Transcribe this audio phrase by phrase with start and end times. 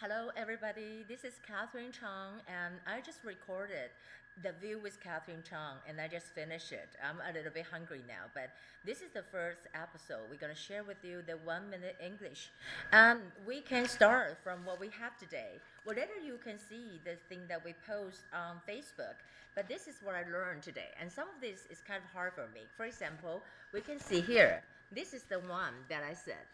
[0.00, 1.04] Hello, everybody.
[1.06, 3.92] This is Catherine Chang, and I just recorded
[4.42, 6.88] the view with Catherine Chang, and I just finished it.
[7.04, 8.48] I'm a little bit hungry now, but
[8.82, 10.24] this is the first episode.
[10.30, 12.48] We're gonna share with you the one minute English,
[12.92, 15.60] and we can start from what we have today.
[15.84, 19.20] Whatever you can see the thing that we post on Facebook,
[19.54, 22.32] but this is what I learned today, and some of this is kind of hard
[22.32, 22.62] for me.
[22.74, 23.42] For example,
[23.74, 24.62] we can see here.
[24.90, 26.48] This is the one that I said.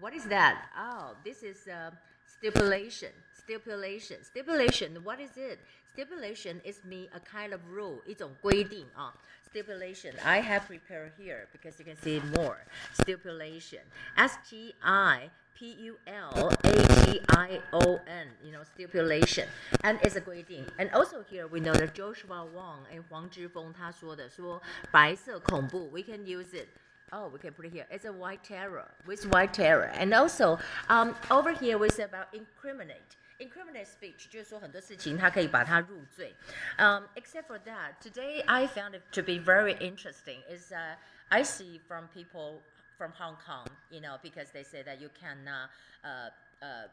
[0.00, 0.66] What is that?
[0.76, 1.68] Oh, this is.
[1.68, 1.92] Uh,
[2.27, 5.59] stipulation stipulation stipulation what is it
[5.93, 9.13] stipulation is me a kind of rule 一种规定啊
[9.53, 12.57] stipulation I have prepared here because you can see more
[12.93, 13.81] stipulation
[14.15, 19.47] S T I P U L A T I O N you know stipulation
[19.83, 26.01] and it's a 规定 and also here we know that Joshua Wong and 黄之锋他说的说白色恐怖 we
[26.01, 26.67] can use it
[27.11, 27.85] Oh, we can put it here.
[27.91, 30.57] It's a white terror with white terror, and also
[30.89, 33.15] um, over here we say about incriminate.
[33.39, 36.33] Incriminate speech 就是说很多事情它可以把它入罪。
[36.77, 40.41] Um, except for that, today I found it to be very interesting.
[40.49, 40.95] Is uh,
[41.29, 42.61] I see from people
[42.97, 45.67] from Hong Kong, you know, because they say that you can uh,
[46.07, 46.29] uh,
[46.65, 46.87] uh,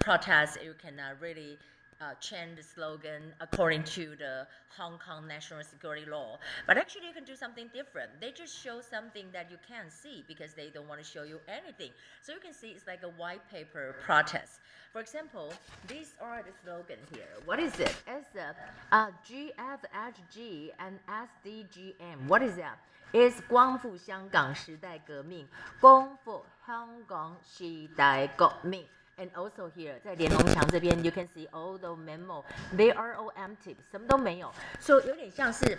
[0.00, 1.58] protest, you can uh, really
[2.00, 6.38] uh, change the slogan according to the Hong Kong national security law.
[6.66, 8.10] But actually, you can do something different.
[8.20, 11.40] They just show something that you can't see because they don't want to show you
[11.48, 11.90] anything.
[12.22, 14.60] So you can see it's like a white paper protest.
[14.92, 15.52] For example,
[15.88, 17.28] these are the slogans here.
[17.44, 17.94] What is it?
[18.06, 18.54] It's a,
[18.92, 22.28] uh, GFHG and SDGM.
[22.28, 22.78] What is that?
[23.12, 25.46] It's 光复香港时代革命，
[25.80, 28.88] 光复香港时代革命。
[29.19, 32.43] and also here, 在连侬墙这边，you can see all the memo,
[32.75, 35.77] they are all empty，什么都没有，所、so, 以有点像是。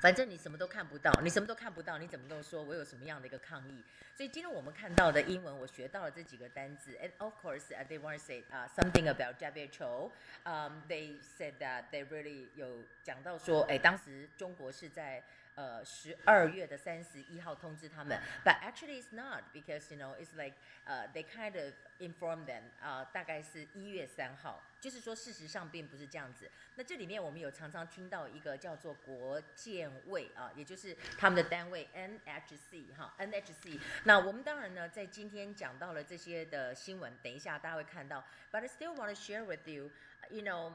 [0.00, 3.82] 反正你什么都看不到，你什么都看不到，你怎么都说我有什么样的一个抗议？
[4.16, 6.92] 所以今天我们看到的英文，我学到了这几个单词。
[7.02, 10.10] And of course, uh, they want to say uh, something about WHO.
[10.44, 15.22] Um, they said that they really 有讲到说，哎，当时中国是在。
[15.58, 20.54] 呃十二月的三十一号通知他们，but actually it's not because you know it's like
[20.84, 26.48] 呃 they kind of inform them 啊大概是一月三号，就是说事实上并不是这样子。
[26.76, 33.80] 那这里面我们有常常听到一个叫做国建卫啊，也就是他们的单位 NHC 哈 NHC。
[34.04, 39.90] 那我们当然呢在今天讲到了这些的新闻，等一下大家会看到，but I still want to share with you
[40.30, 40.74] you know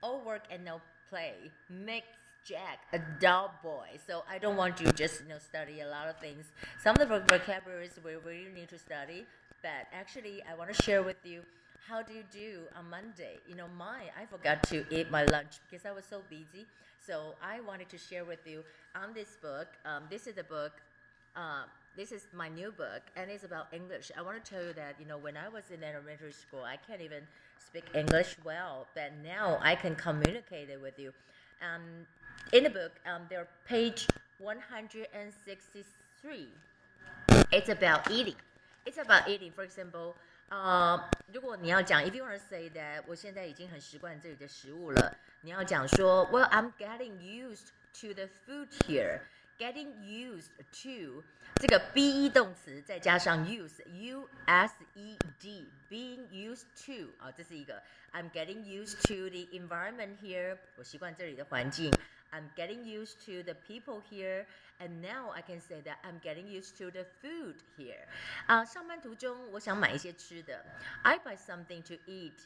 [0.00, 2.06] all work and no play makes
[2.46, 3.88] Jack a dull boy.
[4.06, 6.44] So I don't want you just you know study a lot of things.
[6.82, 9.26] Some of the vocabularies we really need to study,
[9.62, 11.42] but actually I want to share with you
[11.88, 13.38] how do you do on Monday?
[13.48, 16.66] You know, my I forgot to eat my lunch because I was so busy.
[17.04, 18.64] So I wanted to share with you
[18.94, 19.68] on this book.
[19.84, 20.72] Um, this is the book.
[21.36, 21.64] Uh,
[21.96, 24.10] this is my new book, and it's about English.
[24.16, 26.76] I want to tell you that you know when I was in elementary school, I
[26.76, 27.22] can't even
[27.64, 31.12] speak English well, but now I can communicate it with you.
[31.62, 32.06] Um,
[32.51, 34.07] in the book, um, there are page
[34.39, 36.47] 163.
[37.51, 38.35] It's about eating.
[38.85, 39.51] It's about eating.
[39.53, 40.15] For example,
[40.49, 40.99] 呃，
[41.31, 47.69] 如果你要讲，if you want to say that 我现在已经很习惯这里的食物了，你要讲说，Well, I'm getting used
[48.01, 49.21] to the food here.
[49.57, 51.23] Getting used to
[51.57, 59.45] 这个 be 动词再加上 use，u s e d，being used to 啊，这是一个 I'm getting used to the
[59.55, 60.57] environment here.
[60.77, 61.93] 我习惯这里的环境。
[62.31, 64.45] I'm getting used to the people here,
[64.79, 68.07] and now I can say that I'm getting used to the food here.
[68.47, 70.65] 啊，上班途中我想买一些吃的。
[71.03, 72.39] I buy something to eat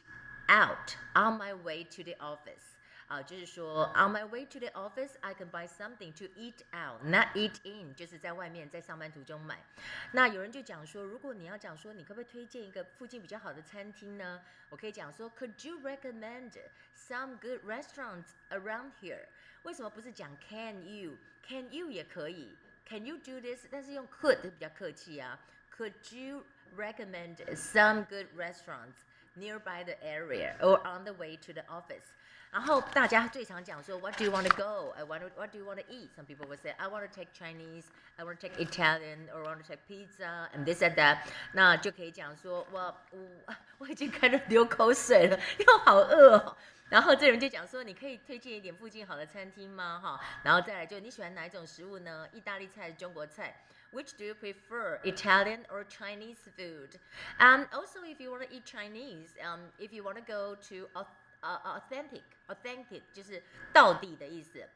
[0.50, 2.76] out on my way to the office.
[3.10, 7.58] 啊，就是说，on my way to the office, I can buy something to eat out, not eat
[7.64, 9.64] in，就是在外面在上班途中买。
[10.12, 14.42] 那有人就讲说，如果你要讲说，你可不可以推荐一个附近比较好的餐厅呢？
[14.70, 16.54] 我可以讲说，Could you recommend
[16.98, 19.26] some good restaurants around here？
[19.64, 23.68] 为什么不是讲 Can you？Can you 也可以，Can you do this？
[23.70, 25.40] 但是用 could 比较客气啊。
[25.78, 26.44] Could you
[26.76, 29.04] recommend some good restaurants
[29.40, 32.04] nearby the area or on the way to the office？
[32.52, 34.94] 然后大家最常讲说，What do you want to go?
[34.96, 36.10] I want to, What do you want to eat?
[36.16, 37.84] Some people will say, I want to take Chinese,
[38.16, 41.28] I want to take Italian, or I want to take pizza and this and that。
[41.52, 46.56] 那就可以讲说，我我我已经开始流口水了，因为好饿哦。
[46.88, 50.00] 然后这人就讲说，你可以推荐一点附近好的餐厅吗？
[50.02, 52.26] 哈，然后再来就你喜欢哪一种食物呢？
[52.32, 53.54] 意大利菜、中国菜
[53.92, 57.00] ？Which do you prefer, Italian or Chinese food?
[57.40, 60.88] And also, if you want to eat Chinese, um, if you want to go to
[60.96, 61.06] a
[61.46, 63.42] authentic authentic 就是
[63.72, 64.68] 到底的意思。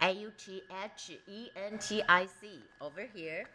[0.00, 3.46] A U T H E N T I C over here.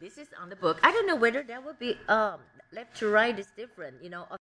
[0.00, 0.78] This is on the book.
[0.82, 2.40] I don't know whether that would be um
[2.72, 4.00] left to right is different.
[4.00, 4.26] You know.